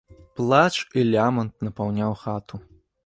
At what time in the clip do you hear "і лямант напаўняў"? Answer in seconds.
1.01-2.17